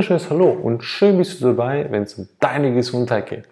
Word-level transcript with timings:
wunderschönes 0.00 0.30
Hallo 0.30 0.48
und 0.48 0.82
schön 0.82 1.18
bist 1.18 1.42
du 1.42 1.48
dabei, 1.48 1.86
wenn 1.90 2.04
es 2.04 2.14
um 2.14 2.26
deine 2.40 2.72
Gesundheit 2.72 3.26
geht. 3.26 3.46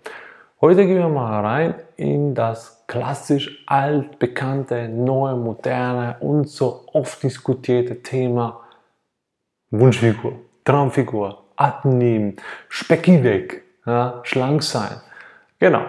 Heute 0.63 0.87
gehen 0.87 0.97
wir 0.97 1.11
mal 1.11 1.45
rein 1.45 1.75
in 1.97 2.35
das 2.35 2.85
klassisch 2.87 3.63
altbekannte, 3.67 4.89
neue, 4.89 5.37
moderne 5.37 6.17
und 6.21 6.49
so 6.49 6.87
oft 6.95 7.23
diskutierte 7.23 8.03
Thema 8.03 8.63
Wunschfigur, 9.71 10.37
Traumfigur, 10.65 11.45
abnehmen, 11.57 12.37
Specki 12.71 13.23
weg, 13.23 13.65
ja, 13.85 14.21
schlank 14.23 14.63
sein. 14.63 15.03
Genau. 15.59 15.85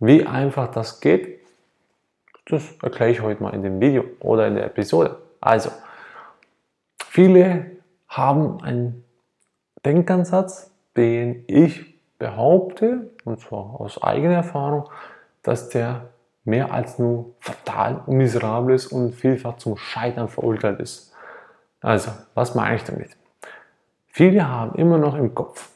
Wie 0.00 0.26
einfach 0.26 0.72
das 0.72 0.98
geht, 0.98 1.38
das 2.46 2.64
erkläre 2.82 3.12
ich 3.12 3.22
heute 3.22 3.40
mal 3.40 3.54
in 3.54 3.62
dem 3.62 3.80
Video 3.80 4.02
oder 4.18 4.48
in 4.48 4.56
der 4.56 4.64
Episode. 4.64 5.20
Also, 5.40 5.70
viele 6.98 7.70
haben 8.08 8.60
einen 8.64 9.04
Denkansatz, 9.84 10.70
den 10.96 11.44
ich 11.46 11.94
behaupte, 12.18 13.10
und 13.24 13.40
zwar 13.40 13.80
aus 13.80 14.02
eigener 14.02 14.34
Erfahrung, 14.34 14.88
dass 15.42 15.68
der 15.68 16.08
mehr 16.44 16.72
als 16.72 16.98
nur 16.98 17.34
fatal 17.40 18.02
und 18.06 18.16
miserabel 18.16 18.74
ist 18.74 18.88
und 18.88 19.12
vielfach 19.12 19.56
zum 19.58 19.76
Scheitern 19.76 20.28
verurteilt 20.28 20.80
ist. 20.80 21.12
Also, 21.80 22.10
was 22.34 22.54
meine 22.54 22.76
ich 22.76 22.84
damit? 22.84 23.10
Viele 24.08 24.48
haben 24.48 24.74
immer 24.76 24.98
noch 24.98 25.14
im 25.14 25.34
Kopf, 25.34 25.70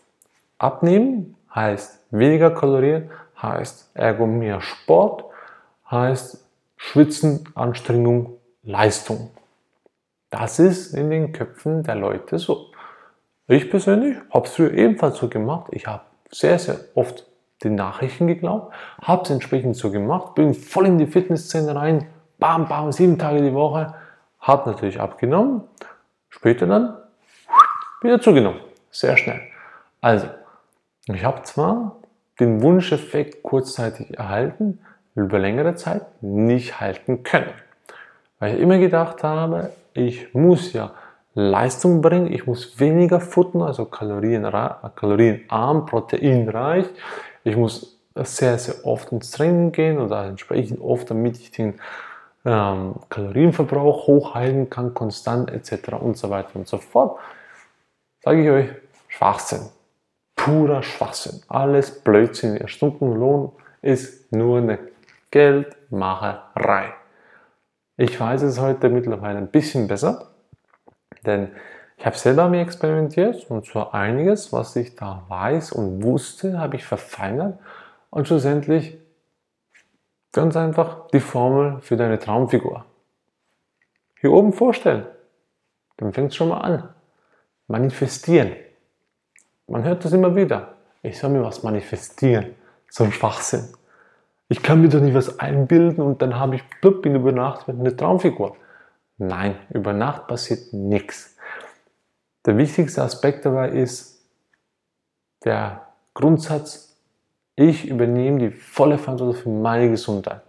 abnehmen 0.59 1.37
heißt 1.55 2.07
weniger 2.11 2.51
Kalorien, 2.51 3.11
heißt 3.41 3.91
ergo 3.95 4.27
mehr 4.27 4.61
Sport, 4.61 5.25
heißt 5.91 6.45
Schwitzen, 6.77 7.49
Anstrengung, 7.55 8.39
Leistung. 8.63 9.31
Das 10.31 10.59
ist 10.59 10.95
in 10.95 11.11
den 11.11 11.33
Köpfen 11.33 11.83
der 11.83 11.95
Leute 11.95 12.39
so. 12.39 12.72
Ich 13.49 13.71
persönlich 13.71 14.17
habe 14.31 14.47
es 14.47 14.55
früher 14.55 14.73
ebenfalls 14.73 15.19
so 15.19 15.29
gemacht. 15.29 15.67
Ich 15.73 15.87
habe 15.87 16.03
sehr, 16.31 16.59
sehr 16.59 16.77
oft 16.95 17.27
den 17.65 17.75
Nachrichten 17.75 18.27
geglaubt, 18.27 18.75
habe 19.01 19.23
es 19.23 19.31
entsprechend 19.31 19.77
so 19.77 19.91
gemacht, 19.91 20.35
bin 20.35 20.55
voll 20.55 20.87
in 20.87 20.99
die 20.99 21.07
Fitnessszene 21.07 21.75
rein, 21.75 22.07
bam, 22.39 22.69
bam, 22.69 22.91
sieben 22.93 23.19
Tage 23.19 23.43
die 23.43 23.55
Woche, 23.55 23.95
habe 24.41 24.71
natürlich 24.71 25.01
abgenommen, 25.01 25.63
später 26.29 26.67
dann 26.67 26.97
wieder 28.01 28.21
zugenommen, 28.21 28.61
sehr 28.91 29.17
schnell. 29.17 29.41
Also, 30.01 30.27
ich 31.07 31.25
habe 31.25 31.43
zwar 31.43 31.97
den 32.41 32.63
Wunscheffekt 32.63 33.43
kurzzeitig 33.43 34.19
erhalten, 34.19 34.81
über 35.15 35.39
längere 35.39 35.75
Zeit 35.75 36.03
nicht 36.23 36.81
halten 36.81 37.23
können, 37.23 37.53
weil 38.39 38.55
ich 38.55 38.61
immer 38.61 38.79
gedacht 38.79 39.23
habe, 39.23 39.71
ich 39.95 40.35
muss 40.35 40.73
ja 40.73 40.93
Leistung 41.35 42.03
bringen, 42.03 42.33
ich 42.33 42.47
muss 42.47 42.79
weniger 42.79 43.21
futtern, 43.21 43.63
also 43.63 43.87
kalorienarm, 43.87 45.87
proteinreich. 45.87 46.87
Ich 47.45 47.57
muss 47.57 47.99
sehr, 48.15 48.59
sehr 48.59 48.87
oft 48.87 49.13
ins 49.13 49.31
Training 49.31 49.73
gehen 49.73 49.99
oder 49.99 50.27
entsprechend 50.27 50.81
oft, 50.81 51.11
damit 51.11 51.39
ich 51.39 51.51
den 51.51 51.81
ähm, 52.45 52.97
Kalorienverbrauch 53.09 54.07
hochhalten 54.07 54.69
kann, 54.69 54.95
konstant 54.95 55.51
etc. 55.51 55.95
und 56.01 56.17
so 56.17 56.29
weiter 56.29 56.51
und 56.55 56.69
so 56.69 56.79
fort. 56.79 57.19
Sage 58.23 58.43
ich 58.43 58.51
euch, 58.51 58.71
Schwachsinn. 59.09 59.71
Purer 60.37 60.83
Schwachsinn. 60.83 61.41
Alles 61.49 62.03
Blödsinn. 62.03 62.57
Ihr 62.57 62.69
Stundenlohn 62.69 63.53
ist 63.81 64.33
nur 64.33 64.59
eine 64.59 64.79
Geldmacherei. 65.31 66.95
Ich 67.97 68.19
weiß 68.19 68.43
es 68.43 68.61
heute 68.61 68.89
mittlerweile 68.89 69.39
ein 69.39 69.49
bisschen 69.49 69.87
besser. 69.87 70.32
Denn 71.25 71.51
ich 71.97 72.07
habe 72.07 72.17
selber 72.17 72.49
mir 72.49 72.63
experimentiert 72.63 73.49
und 73.51 73.67
zwar 73.67 73.95
einiges, 73.95 74.53
was 74.53 74.75
ich 74.77 74.97
da 74.97 75.25
weiß 75.29 75.73
und 75.73 76.03
wusste, 76.03 76.59
habe 76.59 76.77
ich 76.77 76.85
verfeinert 76.85 77.59
und 78.11 78.27
schlussendlich 78.27 78.99
ganz 80.33 80.57
einfach 80.57 81.09
die 81.09 81.21
Formel 81.21 81.81
für 81.81 81.97
deine 81.97 82.19
Traumfigur. 82.19 82.85
Hier 84.21 84.33
oben 84.33 84.53
vorstellen. 84.53 85.07
Dann 85.97 86.13
fängt 86.13 86.31
es 86.31 86.37
schon 86.37 86.49
mal 86.49 86.61
an. 86.61 86.89
Manifestieren. 87.69 88.57
Man 89.67 89.85
hört 89.85 90.05
das 90.05 90.13
immer 90.13 90.35
wieder. 90.35 90.75
Ich 91.03 91.19
soll 91.19 91.31
mir 91.31 91.43
was 91.43 91.63
manifestieren. 91.63 92.55
So 92.89 93.05
ein 93.05 93.13
Schwachsinn. 93.13 93.69
Ich 94.49 94.63
kann 94.63 94.83
mir 94.83 94.89
doch 94.89 95.01
nicht 95.01 95.15
was 95.15 95.39
einbilden 95.39 96.03
und 96.03 96.21
dann 96.21 96.39
habe 96.39 96.57
ich 96.57 96.63
blub 96.81 97.07
in 97.07 97.15
über 97.15 97.33
Nacht 97.33 97.69
eine 97.69 97.97
Traumfigur. 97.97 98.57
Nein, 99.23 99.55
über 99.71 99.93
Nacht 99.93 100.27
passiert 100.27 100.73
nichts. 100.73 101.37
Der 102.45 102.57
wichtigste 102.57 103.03
Aspekt 103.03 103.45
dabei 103.45 103.71
ist 103.71 104.27
der 105.45 105.87
Grundsatz, 106.13 106.97
ich 107.55 107.87
übernehme 107.89 108.39
die 108.39 108.51
volle 108.51 108.99
Verantwortung 108.99 109.41
für 109.41 109.49
meine 109.49 109.91
Gesundheit. 109.91 110.41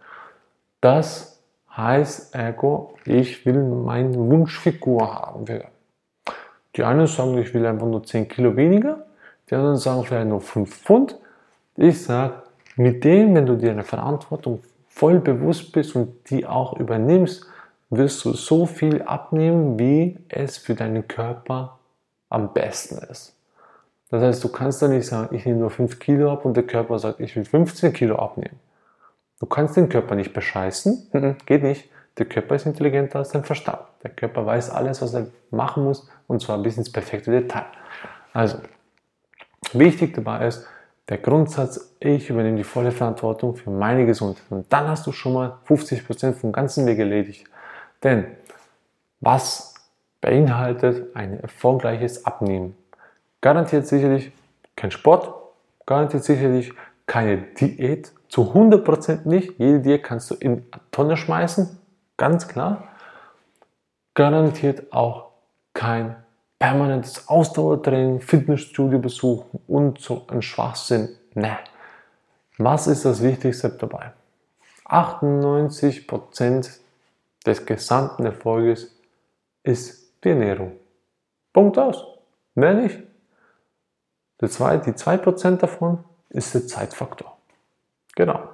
Das 0.81 1.43
heißt 1.75 2.33
ergo, 2.33 2.95
ich 3.05 3.45
will 3.45 3.61
meine 3.61 4.15
Wunschfigur 4.15 5.13
haben. 5.13 5.45
Die 6.75 6.83
einen 6.83 7.05
sagen, 7.05 7.37
ich 7.37 7.53
will 7.53 7.67
einfach 7.67 7.85
nur 7.85 8.03
10 8.03 8.27
Kilo 8.27 8.55
weniger, 8.55 9.05
die 9.49 9.55
anderen 9.55 9.77
sagen 9.77 10.03
vielleicht 10.03 10.29
nur 10.29 10.41
5 10.41 10.75
Pfund. 10.75 11.19
Ich 11.75 12.03
sage, 12.03 12.41
mit 12.75 13.03
dem, 13.03 13.35
wenn 13.35 13.45
du 13.45 13.55
dir 13.55 13.69
eine 13.69 13.83
Verantwortung 13.83 14.63
voll 14.87 15.19
bewusst 15.19 15.71
bist 15.71 15.95
und 15.95 16.27
die 16.31 16.47
auch 16.47 16.79
übernimmst, 16.79 17.45
wirst 17.97 18.23
du 18.25 18.33
so 18.33 18.65
viel 18.65 19.01
abnehmen, 19.01 19.79
wie 19.79 20.19
es 20.29 20.57
für 20.57 20.75
deinen 20.75 21.07
Körper 21.07 21.79
am 22.29 22.53
besten 22.53 22.97
ist. 23.09 23.35
Das 24.09 24.21
heißt, 24.21 24.43
du 24.43 24.49
kannst 24.49 24.81
da 24.81 24.87
nicht 24.87 25.07
sagen, 25.07 25.35
ich 25.35 25.45
nehme 25.45 25.59
nur 25.59 25.71
5 25.71 25.99
Kilo 25.99 26.31
ab 26.31 26.45
und 26.45 26.55
der 26.55 26.65
Körper 26.65 26.99
sagt, 26.99 27.19
ich 27.19 27.35
will 27.35 27.45
15 27.45 27.93
Kilo 27.93 28.17
abnehmen. 28.17 28.59
Du 29.39 29.45
kannst 29.47 29.75
den 29.75 29.89
Körper 29.89 30.15
nicht 30.15 30.33
bescheißen, 30.33 31.09
mhm, 31.11 31.35
geht 31.45 31.63
nicht. 31.63 31.89
Der 32.17 32.27
Körper 32.27 32.55
ist 32.55 32.65
intelligenter 32.65 33.19
als 33.19 33.29
dein 33.29 33.43
Verstand. 33.43 33.79
Der 34.03 34.11
Körper 34.11 34.45
weiß 34.45 34.69
alles, 34.69 35.01
was 35.01 35.15
er 35.15 35.27
machen 35.49 35.83
muss 35.83 36.07
und 36.27 36.41
zwar 36.41 36.59
bis 36.59 36.77
ins 36.77 36.91
perfekte 36.91 37.31
Detail. 37.31 37.65
Also, 38.33 38.59
wichtig 39.73 40.13
dabei 40.13 40.47
ist, 40.47 40.67
der 41.09 41.17
Grundsatz, 41.17 41.95
ich 41.99 42.29
übernehme 42.29 42.57
die 42.57 42.63
volle 42.63 42.91
Verantwortung 42.91 43.55
für 43.55 43.69
meine 43.69 44.05
Gesundheit. 44.05 44.45
Und 44.49 44.71
dann 44.71 44.87
hast 44.87 45.05
du 45.05 45.11
schon 45.11 45.33
mal 45.33 45.57
50% 45.67 46.33
vom 46.33 46.51
ganzen 46.51 46.85
Weg 46.85 46.99
erledigt. 46.99 47.45
Denn 48.03 48.25
was 49.19 49.73
beinhaltet 50.21 51.15
ein 51.15 51.39
erfolgreiches 51.39 52.25
Abnehmen? 52.25 52.75
Garantiert 53.41 53.87
sicherlich 53.87 54.31
kein 54.75 54.91
Sport, 54.91 55.33
garantiert 55.85 56.23
sicherlich 56.23 56.73
keine 57.05 57.37
Diät, 57.37 58.11
zu 58.29 58.53
100% 58.53 59.27
nicht. 59.27 59.59
Jede 59.59 59.79
Diät 59.81 60.03
kannst 60.03 60.31
du 60.31 60.35
in 60.35 60.65
Tonne 60.91 61.17
schmeißen, 61.17 61.77
ganz 62.17 62.47
klar. 62.47 62.87
Garantiert 64.13 64.91
auch 64.91 65.31
kein 65.73 66.15
permanentes 66.59 67.27
Ausdauertraining, 67.27 68.21
Fitnessstudio 68.21 68.99
besuchen 68.99 69.59
und 69.67 69.99
so 69.99 70.25
ein 70.29 70.41
Schwachsinn. 70.41 71.09
Ne. 71.33 71.57
Was 72.57 72.87
ist 72.87 73.05
das 73.05 73.21
Wichtigste 73.21 73.69
dabei? 73.69 74.13
98% 74.85 76.79
des 77.45 77.65
gesamten 77.65 78.25
Erfolges 78.25 78.99
ist 79.63 80.13
die 80.23 80.29
Ernährung. 80.29 80.73
Punkt 81.51 81.77
aus. 81.77 82.05
Mehr 82.55 82.73
nicht. 82.73 82.99
Die 84.41 84.47
2% 84.47 85.57
davon 85.57 86.03
ist 86.29 86.53
der 86.53 86.67
Zeitfaktor. 86.67 87.37
Genau. 88.15 88.49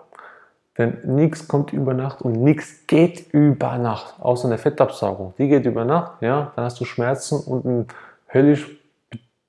Denn 0.78 1.00
nichts 1.04 1.48
kommt 1.48 1.74
über 1.74 1.94
Nacht 1.94 2.22
und 2.22 2.34
nichts 2.34 2.88
geht 2.88 3.34
über 3.34 3.78
Nacht, 3.78 4.16
außer 4.20 4.48
eine 4.48 4.58
Fettabsaugung. 4.58 5.34
Die 5.38 5.50
geht 5.50 5.66
über 5.66 5.84
Nacht, 5.84 6.22
ja, 6.22 6.54
dann 6.56 6.66
hast 6.66 6.80
du 6.80 6.86
Schmerzen 6.86 7.40
und 7.40 7.66
einen 7.66 7.88
höllisch 8.34 8.80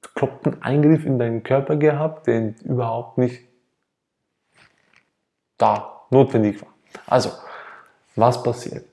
bekloppten 0.02 0.60
Eingriff 0.62 1.04
in 1.06 1.18
deinen 1.18 1.42
Körper 1.42 1.76
gehabt, 1.76 2.26
der 2.26 2.54
überhaupt 2.64 3.18
nicht 3.18 3.44
da 5.56 6.00
notwendig 6.10 6.60
war. 6.62 6.68
Also, 7.06 7.30
was 8.16 8.42
passiert? 8.42 8.89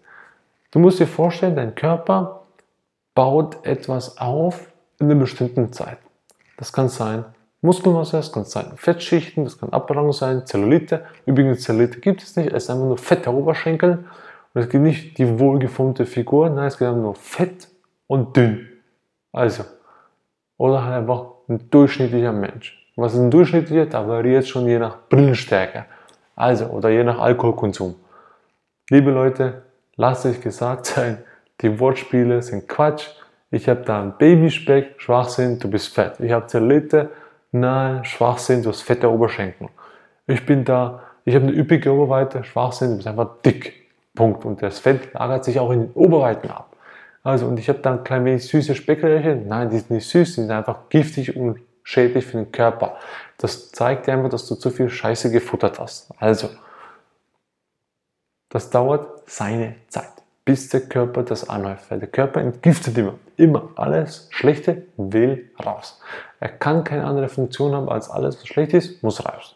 Du 0.72 0.80
musst 0.80 1.00
dir 1.00 1.08
vorstellen, 1.08 1.56
dein 1.56 1.75
Körper 1.75 2.42
baut 3.16 3.66
etwas 3.66 4.18
auf 4.18 4.72
in 5.00 5.10
einer 5.10 5.19
bestimmten 5.19 5.72
Zeit. 5.72 5.98
Das 6.58 6.74
kann 6.74 6.90
sein 6.90 7.25
Muskelmasse, 7.62 8.18
das 8.18 8.31
kann 8.31 8.46
sein 8.46 8.74
Fettschichten, 8.75 9.44
das 9.44 9.58
kann 9.58 9.72
Abbauen 9.72 10.12
sein, 10.12 10.46
Zellulite. 10.46 11.06
Übrigens, 11.25 11.62
Zellulite 11.62 12.00
gibt 12.00 12.22
es 12.22 12.36
nicht, 12.36 12.52
es 12.52 12.64
ist 12.64 12.69
einfach 12.69 12.86
nur 12.86 12.98
fette 12.98 13.34
Oberschenkel. 13.34 14.06
Und 14.54 14.62
es 14.62 14.69
gibt 14.69 14.84
nicht 14.84 15.18
die 15.18 15.40
wohlgeformte 15.40 16.06
Figur, 16.06 16.50
nein, 16.50 16.68
es 16.68 16.78
gibt 16.78 16.90
einfach 16.90 17.02
nur 17.02 17.16
fett 17.16 17.68
und 18.08 18.36
dünn. 18.36 18.68
Also, 19.31 19.63
oder 20.58 20.84
halt 20.84 20.96
einfach 20.96 21.25
ein 21.48 21.70
durchschnittlicher 21.70 22.34
Mensch. 22.34 22.92
Was 22.96 23.13
ist 23.13 23.20
ein 23.20 23.31
durchschnittlicher? 23.31 23.86
Da 23.86 24.08
variiert 24.08 24.48
schon 24.48 24.68
je 24.68 24.80
nach 24.80 24.98
Brillenstärke. 25.10 25.86
Also, 26.36 26.66
oder 26.68 26.90
je 26.90 27.04
nach 27.04 27.20
Alkoholkonsum. 27.20 27.96
Liebe 28.90 29.12
Leute, 29.12 29.63
lasst 29.98 30.26
euch 30.26 30.42
gesagt 30.42 30.86
sein, 30.86 31.18
die 31.62 31.80
Wortspiele 31.80 32.42
sind 32.42 32.68
Quatsch. 32.68 33.08
Ich 33.52 33.68
habe 33.68 33.82
da 33.82 34.02
einen 34.02 34.18
Babyspeck, 34.18 34.96
Schwachsinn, 34.98 35.60
du 35.60 35.70
bist 35.70 35.94
fett. 35.94 36.20
Ich 36.20 36.32
habe 36.32 36.48
Zellulite, 36.48 37.10
nein, 37.52 38.06
Schwachsinn, 38.06 38.64
du 38.64 38.70
hast 38.70 38.82
fette 38.82 39.12
Oberschenkel. 39.12 39.70
Ich 40.28 40.46
bin 40.46 40.64
da, 40.64 41.04
ich 41.26 41.36
habe 41.36 41.48
eine 41.48 41.56
üppige 41.56 41.92
Oberweite, 41.92 42.44
Schwachsinn, 42.44 42.92
du 42.92 42.96
bist 42.98 43.08
einfach 43.08 43.42
dick. 43.46 43.88
Punkt. 44.18 44.44
Und 44.44 44.62
das 44.62 44.80
Fett 44.80 45.14
lagert 45.14 45.46
sich 45.46 45.60
auch 45.60 45.72
in 45.72 45.82
den 45.84 45.92
Oberweiten 45.94 46.50
ab. 46.50 46.76
Also, 47.24 47.46
und 47.46 47.60
ich 47.60 47.70
habe 47.70 47.80
da 47.80 47.94
ein 47.94 48.04
klein 48.04 48.26
wenig 48.26 48.46
süße 48.48 48.76
Speckröhrchen. 48.76 49.48
Nein, 49.48 49.70
die 49.70 49.78
sind 49.78 49.92
nicht 49.92 50.10
süß, 50.10 50.36
die 50.36 50.42
sind 50.42 50.52
einfach 50.52 50.90
giftig 50.90 51.38
und 51.38 51.60
schädlich 51.84 52.26
für 52.26 52.38
den 52.38 52.52
Körper. 52.52 52.98
Das 53.38 53.72
zeigt 53.72 54.08
dir 54.08 54.14
einfach, 54.14 54.30
dass 54.30 54.48
du 54.48 54.56
zu 54.56 54.72
viel 54.72 54.90
Scheiße 54.90 55.32
gefuttert 55.32 55.80
hast. 55.80 56.12
Also, 56.18 56.50
das 58.50 58.70
dauert 58.70 59.30
seine 59.30 59.76
Zeit, 59.90 60.12
bis 60.46 60.70
der 60.70 60.82
Körper 60.82 61.24
das 61.24 61.50
anhäuft. 61.50 61.92
Weil 61.92 62.00
der 62.00 62.08
Körper 62.08 62.42
entgiftet 62.42 62.98
immer. 62.98 63.16
Immer. 63.36 63.70
Alles 63.76 64.28
Schlechte 64.32 64.84
will 64.98 65.52
raus. 65.64 66.00
Er 66.40 66.50
kann 66.50 66.84
keine 66.84 67.06
andere 67.06 67.30
Funktion 67.30 67.74
haben, 67.74 67.90
als 67.90 68.10
alles, 68.10 68.40
was 68.40 68.48
schlecht 68.48 68.74
ist, 68.74 69.04
muss 69.04 69.26
raus. 69.26 69.56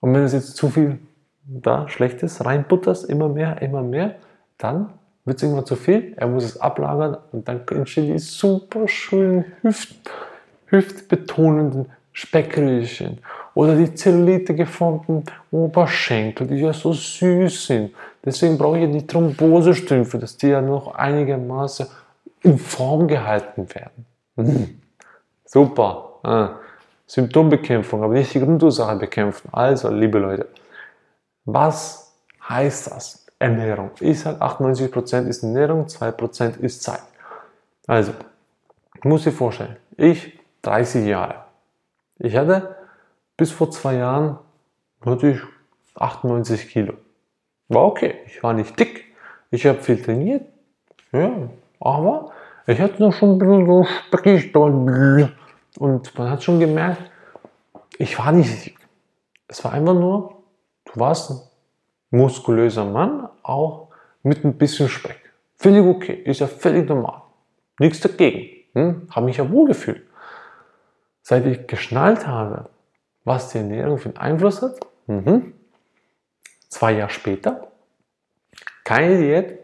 Und 0.00 0.14
wenn 0.14 0.22
es 0.22 0.32
jetzt 0.32 0.56
zu 0.56 0.68
viel 0.68 0.98
da 1.44 1.88
Schlechtes 1.88 2.44
reinbutterst, 2.44 3.08
immer 3.08 3.28
mehr, 3.28 3.60
immer 3.62 3.82
mehr, 3.82 4.16
dann 4.58 4.92
wird 5.24 5.38
es 5.38 5.42
irgendwann 5.42 5.66
zu 5.66 5.76
viel. 5.76 6.14
Er 6.16 6.28
muss 6.28 6.44
es 6.44 6.60
ablagern 6.60 7.16
und 7.32 7.48
dann 7.48 7.66
entstehen 7.68 8.12
die 8.12 8.18
super 8.18 8.86
schönen 8.88 9.44
Hüft, 9.62 9.94
hüftbetonenden 10.66 11.90
Speckröllchen 12.12 13.18
oder 13.54 13.74
die 13.76 13.94
Zellulite 13.94 14.54
geformten 14.54 15.24
Oberschenkel, 15.50 16.46
die 16.46 16.56
ja 16.56 16.72
so 16.72 16.92
süß 16.92 17.66
sind. 17.66 17.94
Deswegen 18.24 18.58
brauche 18.58 18.78
ich 18.78 18.84
ja 18.84 18.90
die 18.90 19.06
Thrombosestümpfe, 19.06 20.18
dass 20.18 20.36
die 20.36 20.48
ja 20.48 20.60
noch 20.60 20.94
einigermaßen 20.94 21.86
in 22.42 22.58
Form 22.58 23.08
gehalten 23.08 23.66
werden. 23.74 24.06
Mhm. 24.36 24.80
Super. 25.44 26.18
Ah. 26.22 26.50
Symptombekämpfung, 27.06 28.04
aber 28.04 28.14
nicht 28.14 28.32
die 28.34 28.40
Grundursache 28.40 28.96
bekämpfen. 28.96 29.48
Also, 29.52 29.90
liebe 29.90 30.18
Leute, 30.18 30.46
was 31.44 32.14
heißt 32.48 32.92
das? 32.92 33.26
Ernährung. 33.40 33.90
Ich 34.00 34.20
sage, 34.20 34.40
98% 34.40 35.26
ist 35.26 35.42
Ernährung, 35.42 35.86
2% 35.86 36.60
ist 36.60 36.82
Zeit. 36.82 37.02
Also, 37.86 38.12
ich 38.94 39.04
muss 39.04 39.24
dir 39.24 39.32
vorstellen, 39.32 39.76
ich 39.96 40.38
30 40.62 41.06
Jahre. 41.06 41.36
Ich 42.18 42.36
hatte 42.36 42.76
bis 43.40 43.52
vor 43.52 43.70
zwei 43.70 43.94
Jahren 43.94 44.38
hatte 45.00 45.30
ich 45.30 45.40
98 45.94 46.68
Kilo. 46.68 46.92
War 47.68 47.86
okay, 47.86 48.16
ich 48.26 48.42
war 48.42 48.52
nicht 48.52 48.78
dick, 48.78 49.06
ich 49.50 49.64
habe 49.64 49.80
viel 49.80 50.02
trainiert, 50.02 50.44
ja, 51.10 51.48
aber 51.80 52.32
ich 52.66 52.78
hatte 52.78 53.02
noch 53.02 53.14
schon 53.14 53.30
ein 53.30 53.38
bisschen 53.38 53.64
so 53.64 53.84
speckig 53.84 54.54
und 54.54 56.18
man 56.18 56.30
hat 56.30 56.42
schon 56.42 56.60
gemerkt, 56.60 57.10
ich 57.96 58.18
war 58.18 58.30
nicht 58.30 58.66
dick. 58.66 58.78
Es 59.48 59.64
war 59.64 59.72
einfach 59.72 59.94
nur, 59.94 60.42
du 60.84 61.00
warst 61.00 61.30
ein 61.30 61.40
muskulöser 62.10 62.84
Mann, 62.84 63.26
auch 63.42 63.88
mit 64.22 64.44
ein 64.44 64.58
bisschen 64.58 64.90
Speck. 64.90 65.32
Völlig 65.56 65.82
okay, 65.82 66.12
ist 66.12 66.40
ja 66.40 66.46
völlig 66.46 66.86
normal. 66.86 67.22
Nichts 67.78 68.00
dagegen. 68.00 68.50
Hm? 68.74 69.08
Habe 69.10 69.24
mich 69.24 69.38
ja 69.38 69.50
wohl 69.50 69.68
gefühlt. 69.68 70.02
Seit 71.22 71.46
ich 71.46 71.66
geschnallt 71.66 72.26
habe, 72.26 72.68
was 73.24 73.50
die 73.50 73.58
Ernährung 73.58 73.98
für 73.98 74.08
einen 74.08 74.18
Einfluss 74.18 74.62
hat, 74.62 74.80
mhm. 75.06 75.52
zwei 76.68 76.92
Jahre 76.92 77.10
später, 77.10 77.68
keine 78.84 79.18
Diät, 79.18 79.58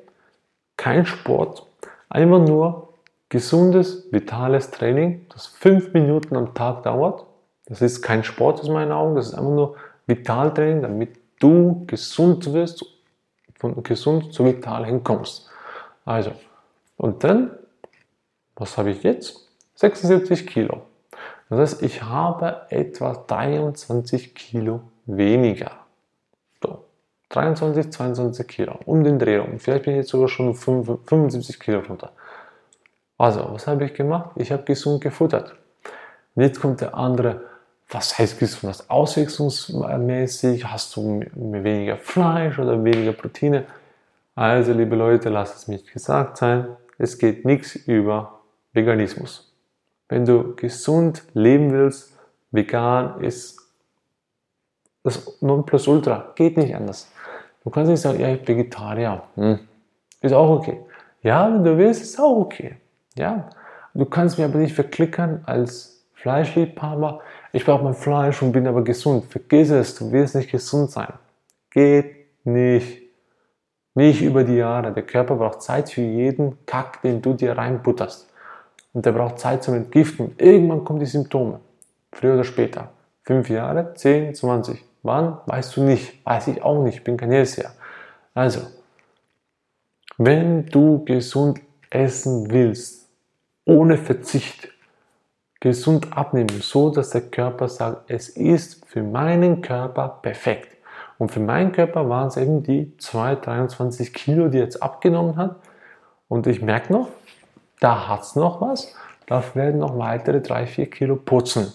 kein 0.76 1.06
Sport, 1.06 1.66
einfach 2.08 2.40
nur 2.40 2.94
gesundes, 3.28 4.06
vitales 4.12 4.70
Training, 4.70 5.26
das 5.32 5.46
fünf 5.46 5.92
Minuten 5.92 6.36
am 6.36 6.54
Tag 6.54 6.82
dauert. 6.84 7.24
Das 7.66 7.82
ist 7.82 8.02
kein 8.02 8.22
Sport 8.22 8.60
aus 8.60 8.68
meinen 8.68 8.92
Augen, 8.92 9.16
das 9.16 9.28
ist 9.28 9.34
einfach 9.34 9.50
nur 9.50 9.76
Vitaltraining, 10.06 10.82
damit 10.82 11.18
du 11.40 11.84
gesund 11.86 12.52
wirst, 12.52 12.84
von 13.58 13.82
gesund 13.82 14.32
zu 14.32 14.44
vital 14.44 14.86
hinkommst. 14.86 15.50
Also, 16.04 16.32
und 16.96 17.24
dann, 17.24 17.50
was 18.54 18.78
habe 18.78 18.90
ich 18.90 19.02
jetzt? 19.02 19.48
76 19.74 20.46
Kilo. 20.46 20.82
Das 21.48 21.58
heißt, 21.58 21.82
ich 21.82 22.02
habe 22.02 22.66
etwa 22.70 23.12
23 23.12 24.34
Kilo 24.34 24.80
weniger. 25.06 25.70
So, 26.62 26.84
23, 27.28 27.90
22 27.90 28.48
Kilo 28.48 28.78
um 28.84 29.04
den 29.04 29.18
Dreh 29.18 29.38
rum. 29.38 29.58
Vielleicht 29.58 29.84
bin 29.84 29.94
ich 29.94 29.98
jetzt 29.98 30.10
sogar 30.10 30.28
schon 30.28 30.54
75 30.54 31.60
Kilo 31.60 31.80
runter. 31.80 32.12
Also, 33.18 33.48
was 33.52 33.66
habe 33.66 33.84
ich 33.84 33.94
gemacht? 33.94 34.30
Ich 34.36 34.52
habe 34.52 34.64
gesund 34.64 35.00
gefuttert. 35.00 35.54
Und 36.34 36.42
jetzt 36.42 36.60
kommt 36.60 36.80
der 36.80 36.94
andere 36.94 37.40
was 37.88 38.18
heißt 38.18 38.38
gesund? 38.38 38.64
Was 38.64 38.90
auswechslungsmäßig? 38.90 40.64
Hast 40.66 40.96
du 40.96 41.24
weniger 41.34 41.96
Fleisch 41.96 42.58
oder 42.58 42.82
weniger 42.82 43.12
Proteine? 43.12 43.64
Also, 44.34 44.72
liebe 44.72 44.96
Leute, 44.96 45.28
lasst 45.28 45.56
es 45.56 45.68
mich 45.68 45.86
gesagt 45.86 46.38
sein, 46.38 46.76
es 46.98 47.18
geht 47.18 47.44
nichts 47.44 47.76
über 47.76 48.40
Veganismus. 48.72 49.52
Wenn 50.08 50.24
du 50.24 50.54
gesund 50.54 51.24
leben 51.34 51.72
willst, 51.72 52.16
vegan 52.50 53.20
ist 53.22 53.60
das 55.02 55.40
Nonplusultra, 55.40 56.32
geht 56.34 56.56
nicht 56.56 56.74
anders. 56.74 57.10
Du 57.64 57.70
kannst 57.70 57.90
nicht 57.90 58.00
sagen, 58.00 58.20
ja, 58.20 58.28
ich 58.28 58.42
bin 58.42 58.58
Vegetarier. 58.58 59.22
Hm. 59.34 59.58
Ist 60.20 60.32
auch 60.32 60.50
okay. 60.50 60.80
Ja, 61.22 61.52
wenn 61.52 61.64
du 61.64 61.76
willst, 61.76 62.02
ist 62.02 62.20
auch 62.20 62.36
okay. 62.36 62.76
Ja. 63.16 63.50
Du 63.94 64.04
kannst 64.04 64.38
mir 64.38 64.44
aber 64.44 64.58
nicht 64.58 64.74
verklickern 64.74 65.42
als 65.46 66.04
Fleischliebhaber, 66.14 67.20
ich 67.56 67.64
brauche 67.64 67.84
mein 67.84 67.94
Fleisch 67.94 68.42
und 68.42 68.52
bin 68.52 68.66
aber 68.66 68.84
gesund. 68.84 69.24
Vergiss 69.26 69.70
es, 69.70 69.94
du 69.94 70.12
wirst 70.12 70.34
nicht 70.34 70.50
gesund 70.50 70.90
sein. 70.90 71.14
Geht 71.70 72.44
nicht. 72.44 73.02
Nicht 73.94 74.20
über 74.20 74.44
die 74.44 74.56
Jahre. 74.56 74.92
Der 74.92 75.04
Körper 75.04 75.36
braucht 75.36 75.62
Zeit 75.62 75.88
für 75.88 76.02
jeden 76.02 76.66
Kack, 76.66 77.00
den 77.00 77.22
du 77.22 77.32
dir 77.32 77.56
reinbutterst. 77.56 78.30
Und 78.96 79.04
der 79.04 79.12
braucht 79.12 79.38
Zeit 79.38 79.62
zum 79.62 79.74
Entgiften. 79.74 80.34
Irgendwann 80.38 80.82
kommen 80.82 81.00
die 81.00 81.04
Symptome. 81.04 81.60
Früher 82.12 82.32
oder 82.32 82.44
später. 82.44 82.88
Fünf 83.24 83.50
Jahre, 83.50 83.92
zehn, 83.92 84.34
zwanzig. 84.34 84.82
Wann? 85.02 85.36
Weißt 85.44 85.76
du 85.76 85.82
nicht. 85.82 86.24
Weiß 86.24 86.48
ich 86.48 86.62
auch 86.62 86.82
nicht. 86.82 87.04
Bin 87.04 87.18
kein 87.18 87.30
Hellseher. 87.30 87.72
Also, 88.32 88.62
wenn 90.16 90.64
du 90.64 91.04
gesund 91.04 91.60
essen 91.90 92.50
willst, 92.50 93.10
ohne 93.66 93.98
Verzicht, 93.98 94.70
gesund 95.60 96.16
abnehmen, 96.16 96.62
so 96.62 96.88
dass 96.88 97.10
der 97.10 97.20
Körper 97.20 97.68
sagt, 97.68 98.10
es 98.10 98.30
ist 98.30 98.86
für 98.86 99.02
meinen 99.02 99.60
Körper 99.60 100.20
perfekt. 100.22 100.74
Und 101.18 101.30
für 101.32 101.40
meinen 101.40 101.72
Körper 101.72 102.08
waren 102.08 102.28
es 102.28 102.38
eben 102.38 102.62
die 102.62 102.96
2, 102.96 103.34
23 103.34 104.14
Kilo, 104.14 104.48
die 104.48 104.56
jetzt 104.56 104.82
abgenommen 104.82 105.36
hat. 105.36 105.56
Und 106.28 106.46
ich 106.46 106.62
merke 106.62 106.94
noch, 106.94 107.08
da 107.80 108.08
hat 108.08 108.22
es 108.22 108.36
noch 108.36 108.60
was. 108.60 108.94
Da 109.26 109.42
werden 109.54 109.80
noch 109.80 109.98
weitere 109.98 110.40
3, 110.40 110.66
4 110.66 110.90
Kilo 110.90 111.16
putzen. 111.16 111.72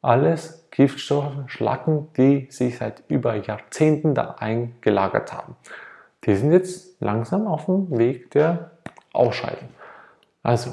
Alles 0.00 0.66
Giftstoffe, 0.70 1.32
Schlacken, 1.46 2.08
die 2.16 2.48
sich 2.50 2.78
seit 2.78 3.02
über 3.08 3.34
Jahrzehnten 3.34 4.14
da 4.14 4.36
eingelagert 4.38 5.32
haben. 5.32 5.56
Die 6.24 6.34
sind 6.34 6.52
jetzt 6.52 7.00
langsam 7.00 7.46
auf 7.46 7.66
dem 7.66 7.98
Weg 7.98 8.30
der 8.30 8.70
Ausscheidung. 9.12 9.68
Also, 10.42 10.72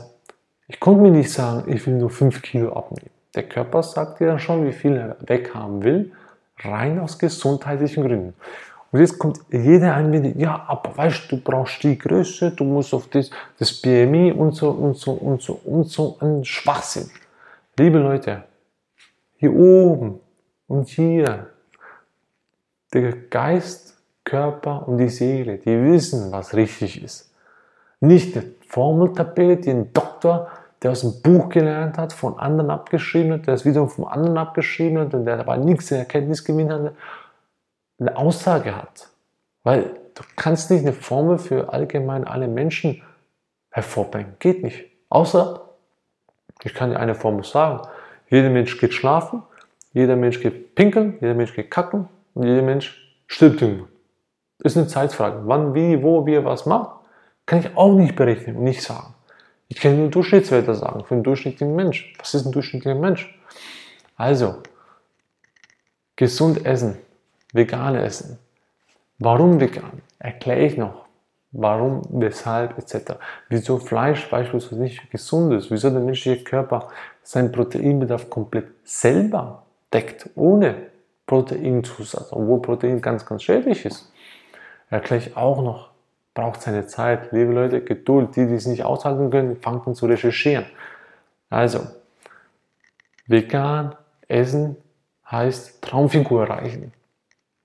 ich 0.67 0.79
konnte 0.79 1.01
mir 1.01 1.11
nicht 1.11 1.31
sagen, 1.31 1.71
ich 1.71 1.85
will 1.85 1.95
nur 1.95 2.09
5 2.09 2.41
Kilo 2.41 2.73
abnehmen. 2.73 3.09
Der 3.35 3.43
Körper 3.43 3.83
sagt 3.83 4.19
dir 4.19 4.27
dann 4.27 4.39
schon, 4.39 4.65
wie 4.65 4.71
viel 4.71 4.95
er 4.95 5.17
weghaben 5.19 5.83
will, 5.83 6.11
rein 6.59 6.99
aus 6.99 7.19
gesundheitlichen 7.19 8.03
Gründen. 8.03 8.33
Und 8.91 8.99
jetzt 8.99 9.19
kommt 9.19 9.39
jeder 9.51 9.95
Einwendung, 9.95 10.37
ja, 10.39 10.63
aber 10.67 10.97
weißt 10.97 11.31
du, 11.31 11.37
brauchst 11.37 11.83
die 11.83 11.97
Größe, 11.97 12.51
du 12.51 12.63
musst 12.63 12.93
auf 12.93 13.07
das, 13.07 13.29
das 13.59 13.73
BMI 13.73 14.31
und 14.31 14.53
so 14.53 14.71
und 14.71 14.97
so 14.97 15.11
und 15.11 15.41
so 15.41 15.59
und 15.63 15.89
so 15.89 16.17
ein 16.21 16.43
Schwachsinn. 16.43 17.09
Liebe 17.77 17.99
Leute, 17.99 18.43
hier 19.37 19.53
oben 19.53 20.19
und 20.67 20.87
hier, 20.87 21.47
der 22.91 23.13
Geist, 23.29 23.95
Körper 24.23 24.87
und 24.87 24.97
die 24.97 25.09
Seele, 25.09 25.57
die 25.59 25.83
wissen, 25.83 26.31
was 26.31 26.55
richtig 26.55 27.03
ist. 27.03 27.31
Nicht 27.99 28.35
eine 28.35 28.45
Formeltabelle, 28.67 29.57
die 29.57 29.69
ein 29.69 29.93
Doktor 29.93 30.49
der 30.81 30.91
aus 30.91 31.01
dem 31.01 31.21
Buch 31.21 31.49
gelernt 31.49 31.97
hat, 31.97 32.13
von 32.13 32.39
anderen 32.39 32.69
abgeschrieben 32.69 33.33
hat, 33.33 33.47
der 33.47 33.55
es 33.55 33.65
wiederum 33.65 33.89
vom 33.89 34.05
anderen 34.05 34.37
abgeschrieben 34.37 34.99
hat 34.99 35.13
und 35.13 35.25
der 35.25 35.37
dabei 35.37 35.57
nichts 35.57 35.91
in 35.91 35.97
Erkenntnis 35.97 36.43
gewinnt 36.43 36.71
hat, 36.71 36.93
eine 37.99 38.15
Aussage 38.17 38.75
hat. 38.75 39.09
Weil 39.63 39.91
du 40.15 40.23
kannst 40.35 40.71
nicht 40.71 40.81
eine 40.81 40.93
Formel 40.93 41.37
für 41.37 41.73
allgemein 41.73 42.25
alle 42.25 42.47
Menschen 42.47 43.01
hervorbringen. 43.71 44.35
Geht 44.39 44.63
nicht. 44.63 44.85
Außer, 45.09 45.69
ich 46.63 46.73
kann 46.73 46.91
dir 46.91 46.99
eine 46.99 47.15
Formel 47.15 47.43
sagen. 47.43 47.81
Jeder 48.29 48.49
Mensch 48.49 48.79
geht 48.79 48.93
schlafen, 48.93 49.43
jeder 49.93 50.15
Mensch 50.15 50.39
geht 50.39 50.75
pinkeln, 50.75 51.17
jeder 51.19 51.33
Mensch 51.33 51.53
geht 51.55 51.71
kacken 51.71 52.07
und 52.33 52.47
jeder 52.47 52.61
Mensch 52.61 53.17
stirbt 53.27 53.61
irgendwann. 53.61 53.87
Ist 54.59 54.77
eine 54.77 54.87
Zeitfrage. 54.87 55.41
Wann, 55.45 55.73
wie, 55.73 56.03
wo, 56.03 56.25
wie 56.25 56.35
er 56.35 56.45
was 56.45 56.65
macht, 56.65 56.91
kann 57.45 57.59
ich 57.59 57.75
auch 57.75 57.95
nicht 57.95 58.15
berechnen 58.15 58.57
und 58.57 58.63
nicht 58.63 58.83
sagen. 58.83 59.15
Ich 59.69 59.79
kann 59.79 59.97
nur 59.97 60.09
Durchschnittswerte 60.09 60.75
sagen 60.75 61.05
für 61.05 61.13
einen 61.13 61.23
durchschnittlichen 61.23 61.75
Mensch. 61.75 62.13
Was 62.19 62.33
ist 62.33 62.45
ein 62.45 62.51
durchschnittlicher 62.51 62.97
Mensch? 62.97 63.39
Also, 64.15 64.61
gesund 66.15 66.65
essen, 66.65 66.97
vegan 67.53 67.95
essen. 67.95 68.39
Warum 69.17 69.59
vegan? 69.59 70.01
Erkläre 70.19 70.61
ich 70.61 70.77
noch. 70.77 71.05
Warum, 71.51 72.03
weshalb, 72.09 72.77
etc. 72.77 73.13
Wieso 73.49 73.79
Fleisch 73.79 74.29
beispielsweise 74.29 74.81
nicht 74.81 75.09
gesund 75.09 75.51
ist, 75.53 75.71
wieso 75.71 75.89
der 75.89 75.99
menschliche 75.99 76.43
Körper 76.43 76.89
seinen 77.23 77.51
Proteinbedarf 77.51 78.29
komplett 78.29 78.67
selber 78.83 79.63
deckt, 79.91 80.29
ohne 80.35 80.75
Proteinzusatz, 81.25 82.31
obwohl 82.31 82.61
Protein 82.61 83.01
ganz, 83.01 83.25
ganz 83.25 83.43
schädlich 83.43 83.85
ist. 83.85 84.11
Erkläre 84.89 85.23
ich 85.23 85.37
auch 85.37 85.61
noch. 85.61 85.89
Braucht 86.33 86.61
seine 86.61 86.87
Zeit. 86.87 87.31
Liebe 87.31 87.51
Leute, 87.51 87.81
Geduld. 87.81 88.35
Die, 88.35 88.47
die 88.47 88.55
es 88.55 88.65
nicht 88.65 88.83
aushalten 88.83 89.29
können, 89.29 89.57
fangen 89.57 89.81
an 89.85 89.95
zu 89.95 90.05
recherchieren. 90.05 90.65
Also, 91.49 91.81
vegan 93.27 93.95
essen 94.27 94.77
heißt 95.29 95.81
Traumfigur 95.81 96.47
erreichen. 96.47 96.93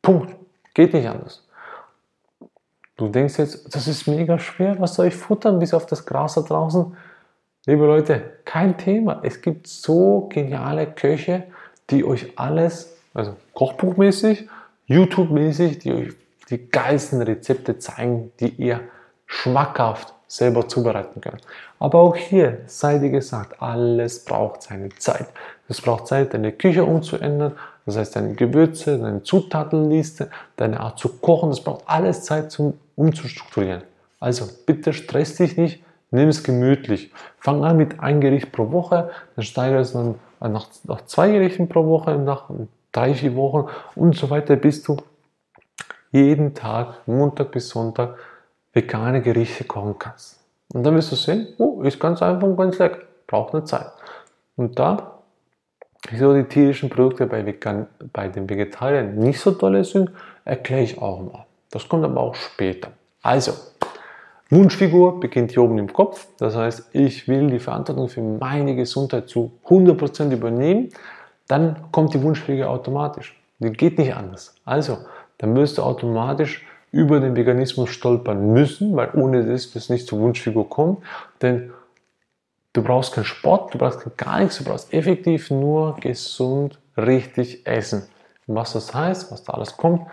Punkt. 0.04 0.36
Geht 0.74 0.94
nicht 0.94 1.08
anders. 1.08 1.42
Du 2.96 3.08
denkst 3.08 3.38
jetzt, 3.38 3.74
das 3.74 3.88
ist 3.88 4.06
mega 4.06 4.38
schwer, 4.38 4.78
was 4.78 4.94
soll 4.94 5.06
ich 5.06 5.16
futtern 5.16 5.58
bis 5.58 5.74
auf 5.74 5.86
das 5.86 6.06
Gras 6.06 6.34
da 6.34 6.42
draußen? 6.42 6.96
Liebe 7.66 7.86
Leute, 7.86 8.22
kein 8.44 8.78
Thema. 8.78 9.20
Es 9.24 9.42
gibt 9.42 9.66
so 9.66 10.28
geniale 10.32 10.86
Köche, 10.86 11.44
die 11.90 12.04
euch 12.04 12.38
alles, 12.38 12.96
also 13.14 13.34
kochbuchmäßig, 13.54 14.48
YouTube-mäßig, 14.86 15.78
die 15.80 15.92
euch 15.92 16.12
die 16.50 16.68
geilsten 16.68 17.22
Rezepte 17.22 17.78
zeigen, 17.78 18.30
die 18.38 18.50
ihr 18.50 18.80
schmackhaft 19.26 20.13
selber 20.26 20.68
zubereiten 20.68 21.20
könnt. 21.20 21.42
Aber 21.78 22.00
auch 22.00 22.16
hier 22.16 22.58
sei 22.66 22.98
dir 22.98 23.10
gesagt, 23.10 23.60
alles 23.60 24.24
braucht 24.24 24.62
seine 24.62 24.88
Zeit. 24.90 25.28
Es 25.68 25.80
braucht 25.80 26.06
Zeit, 26.06 26.34
deine 26.34 26.52
Küche 26.52 26.84
umzuändern, 26.84 27.52
das 27.86 27.96
heißt 27.96 28.16
deine 28.16 28.34
Gewürze, 28.34 28.98
deine 28.98 29.22
Zutatenliste, 29.22 30.30
deine 30.56 30.80
Art 30.80 30.98
zu 30.98 31.08
kochen, 31.08 31.50
das 31.50 31.62
braucht 31.62 31.84
alles 31.86 32.22
Zeit 32.22 32.50
zum 32.50 32.74
umzustrukturieren. 32.96 33.82
Also 34.20 34.46
bitte 34.66 34.92
stress 34.92 35.36
dich 35.36 35.56
nicht, 35.56 35.82
nimm 36.10 36.28
es 36.28 36.42
gemütlich. 36.42 37.12
Fang 37.38 37.64
an 37.64 37.76
mit 37.76 38.00
ein 38.00 38.20
Gericht 38.20 38.52
pro 38.52 38.70
Woche, 38.72 39.10
dann 39.36 39.44
steigere 39.44 39.80
es 39.80 39.92
dann 39.92 40.14
nach, 40.40 40.66
nach 40.84 41.04
zwei 41.06 41.30
Gerichten 41.30 41.68
pro 41.68 41.86
Woche, 41.86 42.16
nach 42.16 42.50
drei, 42.92 43.14
vier 43.14 43.36
Wochen 43.36 43.68
und 43.94 44.16
so 44.16 44.30
weiter, 44.30 44.56
bis 44.56 44.82
du 44.82 44.96
jeden 46.12 46.54
Tag, 46.54 47.06
Montag 47.06 47.50
bis 47.50 47.68
Sonntag, 47.68 48.16
vegane 48.74 49.22
Gerichte 49.22 49.64
kochen 49.64 49.98
kannst. 49.98 50.40
Und 50.72 50.82
dann 50.82 50.94
wirst 50.94 51.12
du 51.12 51.16
sehen, 51.16 51.48
oh, 51.58 51.82
ist 51.82 52.00
ganz 52.00 52.20
einfach 52.20 52.46
und 52.46 52.56
ganz 52.56 52.78
lecker, 52.78 52.98
braucht 53.26 53.54
eine 53.54 53.64
Zeit. 53.64 53.90
Und 54.56 54.78
da, 54.78 55.20
wieso 56.10 56.34
die 56.34 56.44
tierischen 56.44 56.90
Produkte 56.90 57.26
bei, 57.26 57.46
Vegan, 57.46 57.86
bei 58.12 58.28
den 58.28 58.48
Vegetariern 58.48 59.14
nicht 59.16 59.40
so 59.40 59.52
toll 59.52 59.82
sind, 59.84 60.10
erkläre 60.44 60.82
ich 60.82 61.00
auch 61.00 61.20
mal. 61.20 61.46
Das 61.70 61.88
kommt 61.88 62.04
aber 62.04 62.20
auch 62.20 62.34
später. 62.34 62.90
Also, 63.22 63.52
Wunschfigur 64.50 65.20
beginnt 65.20 65.52
hier 65.52 65.62
oben 65.62 65.78
im 65.78 65.92
Kopf. 65.92 66.26
Das 66.38 66.54
heißt, 66.54 66.90
ich 66.92 67.26
will 67.26 67.48
die 67.48 67.58
Verantwortung 67.58 68.08
für 68.08 68.22
meine 68.22 68.76
Gesundheit 68.76 69.28
zu 69.28 69.52
100% 69.66 70.32
übernehmen. 70.32 70.90
Dann 71.48 71.76
kommt 71.90 72.14
die 72.14 72.22
Wunschfigur 72.22 72.68
automatisch. 72.68 73.36
Die 73.58 73.72
geht 73.72 73.98
nicht 73.98 74.14
anders. 74.14 74.54
Also, 74.64 74.98
dann 75.38 75.56
wirst 75.56 75.78
du 75.78 75.82
automatisch 75.82 76.64
über 76.94 77.18
den 77.18 77.34
Veganismus 77.34 77.90
stolpern 77.90 78.52
müssen, 78.52 78.94
weil 78.94 79.10
ohne 79.14 79.44
das 79.44 79.74
wird 79.74 79.82
es 79.82 79.90
nicht 79.90 80.06
zur 80.06 80.20
Wunschfigur 80.20 80.68
kommen. 80.68 80.98
Denn 81.42 81.72
du 82.72 82.82
brauchst 82.84 83.12
keinen 83.12 83.24
Sport, 83.24 83.74
du 83.74 83.78
brauchst 83.78 84.16
gar 84.16 84.38
nichts, 84.38 84.58
du 84.58 84.64
brauchst 84.64 84.94
effektiv 84.94 85.50
nur 85.50 85.96
gesund, 85.96 86.78
richtig 86.96 87.66
essen. 87.66 88.06
Und 88.46 88.54
was 88.54 88.74
das 88.74 88.94
heißt, 88.94 89.32
was 89.32 89.42
da 89.42 89.54
alles 89.54 89.76
kommt, 89.76 90.06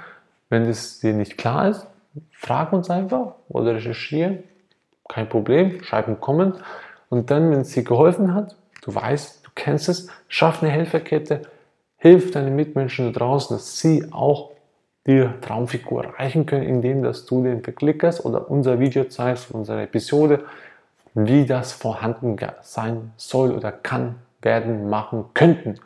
wenn 0.49 0.63
es 0.63 0.99
dir 0.99 1.13
nicht 1.13 1.37
klar 1.37 1.69
ist, 1.69 1.85
frag 2.31 2.73
uns 2.73 2.89
einfach 2.89 3.35
oder 3.47 3.75
recherchiere. 3.75 4.39
Kein 5.07 5.29
Problem, 5.29 5.83
schreib 5.83 6.07
einen 6.07 6.19
Comment. 6.19 6.55
Und 7.09 7.29
dann, 7.29 7.51
wenn 7.51 7.61
es 7.61 7.73
dir 7.73 7.83
geholfen 7.83 8.33
hat, 8.33 8.55
du 8.81 8.95
weißt, 8.95 9.45
du 9.45 9.51
kennst 9.53 9.87
es, 9.87 10.07
schaff 10.27 10.63
eine 10.63 10.71
Helferkette, 10.71 11.43
hilf 11.97 12.31
deinen 12.31 12.55
Mitmenschen 12.55 13.13
da 13.13 13.19
draußen, 13.19 13.55
dass 13.55 13.77
sie 13.77 14.11
auch 14.11 14.51
die 15.07 15.27
Traumfigur 15.41 16.05
erreichen 16.05 16.45
können, 16.45 16.63
indem 16.63 17.03
dass 17.03 17.25
du 17.25 17.43
den 17.43 17.63
verklickerst 17.63 18.23
oder 18.23 18.49
unser 18.49 18.79
Video 18.79 19.05
zeigst, 19.05 19.51
unsere 19.51 19.83
Episode, 19.83 20.43
wie 21.13 21.45
das 21.45 21.73
vorhanden 21.73 22.37
sein 22.61 23.11
soll 23.17 23.51
oder 23.51 23.71
kann, 23.71 24.15
werden, 24.41 24.89
machen, 24.89 25.25
könnten. 25.33 25.79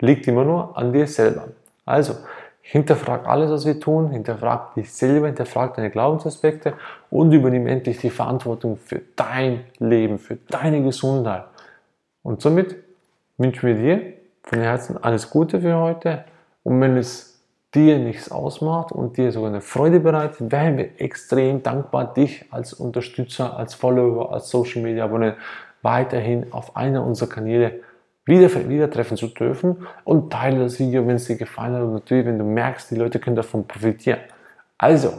Liegt 0.00 0.28
immer 0.28 0.44
nur 0.44 0.76
an 0.76 0.92
dir 0.92 1.06
selber. 1.06 1.48
Also, 1.84 2.14
hinterfrag 2.60 3.26
alles, 3.26 3.50
was 3.50 3.66
wir 3.66 3.80
tun, 3.80 4.10
hinterfrag 4.10 4.74
dich 4.74 4.92
selber, 4.92 5.26
hinterfrag 5.26 5.74
deine 5.74 5.90
Glaubensaspekte 5.90 6.74
und 7.10 7.32
übernimm 7.32 7.66
endlich 7.66 7.98
die 7.98 8.10
Verantwortung 8.10 8.76
für 8.76 9.00
dein 9.16 9.64
Leben, 9.78 10.18
für 10.18 10.36
deine 10.36 10.82
Gesundheit. 10.82 11.44
Und 12.22 12.42
somit 12.42 12.76
wünschen 13.38 13.66
wir 13.68 13.74
dir 13.74 14.12
von 14.42 14.60
Herzen 14.60 15.02
alles 15.02 15.30
Gute 15.30 15.60
für 15.60 15.76
heute. 15.76 16.24
Und 16.62 16.80
wenn 16.80 16.96
es 16.96 17.37
dir 17.74 17.98
nichts 17.98 18.30
ausmacht 18.30 18.92
und 18.92 19.16
dir 19.16 19.30
sogar 19.30 19.50
eine 19.50 19.60
Freude 19.60 20.00
bereitet, 20.00 20.50
wären 20.50 20.78
wir 20.78 21.00
extrem 21.00 21.62
dankbar, 21.62 22.14
dich 22.14 22.46
als 22.50 22.72
Unterstützer, 22.72 23.56
als 23.56 23.74
Follower, 23.74 24.32
als 24.32 24.48
Social 24.48 24.82
Media 24.82 25.04
Abonnent 25.04 25.36
weiterhin 25.82 26.52
auf 26.52 26.76
einer 26.76 27.04
unserer 27.04 27.28
Kanäle 27.28 27.80
wieder, 28.24 28.68
wieder 28.68 28.90
treffen 28.90 29.16
zu 29.16 29.28
dürfen 29.28 29.86
und 30.04 30.32
teile 30.32 30.60
das 30.60 30.78
Video, 30.78 31.06
wenn 31.06 31.16
es 31.16 31.26
dir 31.26 31.36
gefallen 31.36 31.74
hat 31.74 31.82
und 31.82 31.92
natürlich, 31.92 32.26
wenn 32.26 32.38
du 32.38 32.44
merkst, 32.44 32.90
die 32.90 32.96
Leute 32.96 33.18
können 33.18 33.36
davon 33.36 33.66
profitieren. 33.66 34.20
Also, 34.76 35.12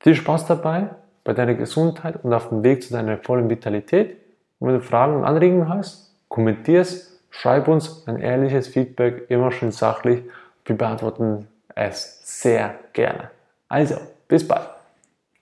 viel 0.00 0.14
Spaß 0.14 0.46
dabei 0.46 0.90
bei 1.24 1.32
deiner 1.32 1.54
Gesundheit 1.54 2.24
und 2.24 2.32
auf 2.32 2.48
dem 2.48 2.62
Weg 2.62 2.82
zu 2.82 2.92
deiner 2.92 3.18
vollen 3.18 3.48
Vitalität. 3.48 4.16
Und 4.58 4.68
wenn 4.68 4.74
du 4.76 4.82
Fragen 4.82 5.16
und 5.16 5.24
Anregungen 5.24 5.68
hast, 5.68 6.14
kommentier 6.28 6.80
es, 6.80 7.20
schreib 7.30 7.68
uns 7.68 8.06
ein 8.08 8.18
ehrliches 8.20 8.68
Feedback, 8.68 9.26
immer 9.28 9.52
schön 9.52 9.70
sachlich 9.70 10.22
wir 10.70 10.78
beantworten 10.78 11.48
es 11.74 12.20
sehr 12.22 12.78
gerne. 12.92 13.30
Also, 13.68 13.96
bis 14.28 14.46
bald. 14.46 14.68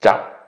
Ciao. 0.01 0.38